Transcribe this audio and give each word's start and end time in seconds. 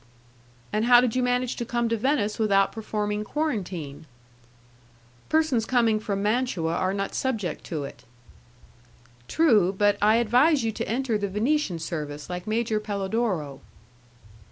"And 0.73 0.85
how 0.85 0.99
did 0.99 1.15
you 1.15 1.21
manage 1.21 1.55
to 1.57 1.63
come 1.63 1.87
to 1.89 1.95
Venice 1.95 2.39
without 2.39 2.71
performing 2.71 3.23
quarantine?" 3.23 4.07
"Persons 5.29 5.63
coming 5.67 5.99
from 5.99 6.23
Mantua 6.23 6.73
are 6.73 6.91
not 6.91 7.13
subject 7.13 7.63
to 7.65 7.83
it." 7.83 8.03
"True; 9.27 9.71
but 9.71 9.99
I 10.01 10.15
advise 10.15 10.63
you 10.63 10.71
to 10.71 10.89
enter 10.89 11.19
the 11.19 11.29
Venetian 11.29 11.77
service 11.77 12.31
like 12.31 12.47
Major 12.47 12.79
Pelodoro." 12.79 13.61